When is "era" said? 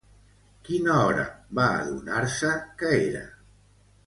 3.05-3.23